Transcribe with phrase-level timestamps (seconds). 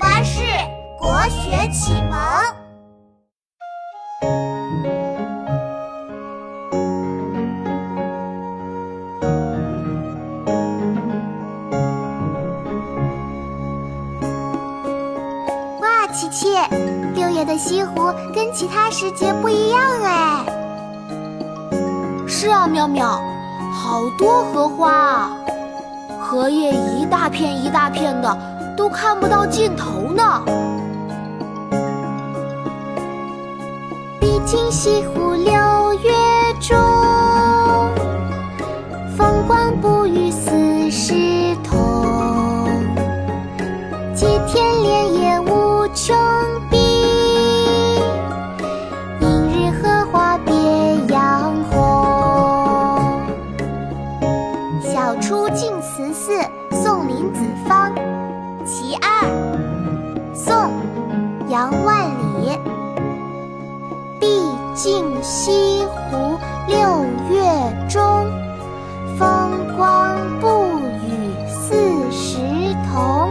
[0.00, 0.40] 巴士
[0.98, 2.18] 国学启蒙。
[15.80, 16.48] 哇，琪琪，
[17.14, 20.44] 六月的西湖跟其他时节不一样哎。
[22.26, 23.20] 是啊，妙妙，
[23.70, 25.36] 好多荷花啊，
[26.18, 28.34] 荷叶一大片一大片的，
[28.80, 30.42] 都看不到尽头呢。
[34.18, 35.52] 毕竟西湖六
[36.02, 36.10] 月
[36.58, 36.78] 中，
[39.14, 42.72] 风光不与四时同。
[44.14, 45.38] 接天莲叶
[64.82, 67.42] 毕竟西湖六月
[67.86, 68.00] 中，
[69.18, 70.48] 风光不
[71.04, 72.38] 与四时
[72.90, 73.28] 同。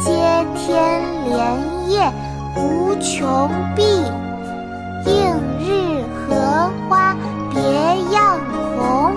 [0.00, 0.10] 接
[0.56, 2.10] 天莲叶
[2.56, 3.82] 无穷碧，
[5.04, 7.14] 映日荷花
[7.52, 7.60] 别
[8.10, 8.40] 样
[8.78, 9.14] 红。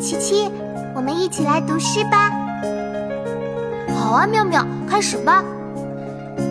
[0.00, 0.50] 琪琪，
[0.92, 2.32] 我们一起来读诗吧。
[3.94, 5.44] 好啊，妙妙，开始吧。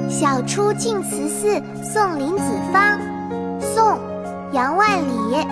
[0.09, 2.99] 小出净慈寺送林子方，
[3.59, 3.99] 宋，
[4.51, 5.47] 杨万里。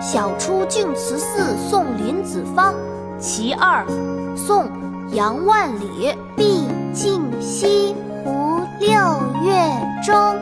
[0.00, 2.74] 小出净慈寺送林子方，
[3.18, 3.84] 其二，
[4.36, 4.68] 宋，
[5.12, 6.14] 杨万里。
[6.36, 8.88] 毕竟西湖六
[9.42, 9.52] 月
[10.04, 10.36] 中，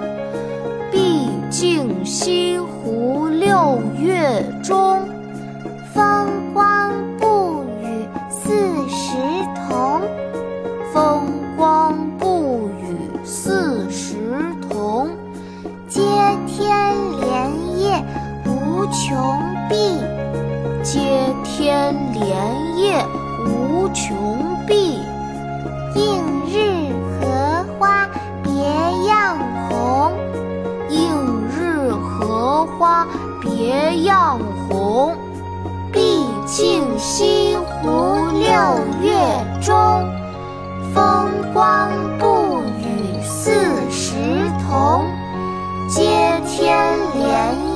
[0.91, 4.94] 毕竟西湖六月中，
[16.35, 18.05] 接天莲叶
[18.45, 20.01] 无穷碧，
[20.83, 23.05] 接天莲叶
[23.47, 24.17] 无穷
[24.67, 24.99] 碧。
[25.95, 26.91] 映日
[27.21, 28.09] 荷花
[28.43, 28.53] 别
[29.07, 30.13] 样红，
[30.89, 31.15] 映
[31.49, 33.07] 日荷花
[33.41, 34.37] 别样
[34.69, 35.17] 红。
[35.93, 38.51] 毕竟西湖六
[39.01, 39.15] 月
[39.63, 40.05] 中，
[40.93, 41.89] 风光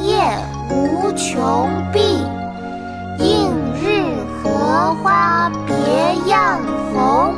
[0.08, 0.16] 莲叶
[0.70, 2.00] 无穷碧，
[3.18, 6.58] 映日荷花别样
[6.94, 7.34] 红。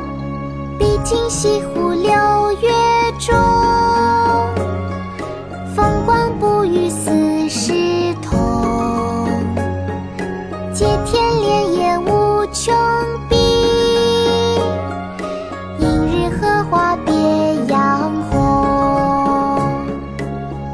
[0.78, 2.12] 毕竟西湖六
[2.62, 2.70] 月
[3.18, 3.34] 中，
[5.74, 9.26] 风光不与四时同。
[10.72, 12.72] 接天莲叶无穷
[13.28, 13.34] 碧，
[15.80, 17.12] 映日荷花别
[17.66, 18.38] 样红。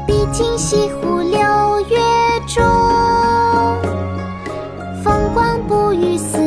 [0.05, 1.16] 毕竟西湖
[5.93, 6.46] 雨丝。